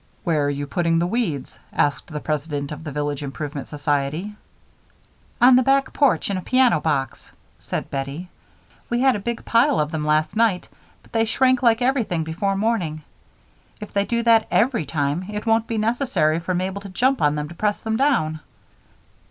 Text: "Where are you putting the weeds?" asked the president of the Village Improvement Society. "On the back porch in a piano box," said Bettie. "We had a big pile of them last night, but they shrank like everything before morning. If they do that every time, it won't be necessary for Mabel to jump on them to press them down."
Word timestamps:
"Where 0.23 0.43
are 0.45 0.49
you 0.49 0.65
putting 0.65 0.97
the 0.97 1.05
weeds?" 1.05 1.59
asked 1.71 2.07
the 2.07 2.19
president 2.19 2.71
of 2.71 2.83
the 2.83 2.91
Village 2.91 3.21
Improvement 3.21 3.67
Society. 3.67 4.35
"On 5.39 5.55
the 5.55 5.61
back 5.61 5.93
porch 5.93 6.27
in 6.31 6.37
a 6.37 6.41
piano 6.41 6.79
box," 6.79 7.31
said 7.59 7.87
Bettie. 7.91 8.27
"We 8.89 9.01
had 9.01 9.15
a 9.15 9.19
big 9.19 9.45
pile 9.45 9.79
of 9.79 9.91
them 9.91 10.03
last 10.03 10.35
night, 10.35 10.67
but 11.03 11.11
they 11.11 11.25
shrank 11.25 11.61
like 11.61 11.83
everything 11.83 12.23
before 12.23 12.55
morning. 12.57 13.03
If 13.79 13.93
they 13.93 14.05
do 14.05 14.23
that 14.23 14.47
every 14.49 14.87
time, 14.87 15.25
it 15.29 15.45
won't 15.45 15.67
be 15.67 15.77
necessary 15.77 16.39
for 16.39 16.55
Mabel 16.55 16.81
to 16.81 16.89
jump 16.89 17.21
on 17.21 17.35
them 17.35 17.47
to 17.49 17.53
press 17.53 17.79
them 17.79 17.95
down." 17.95 18.39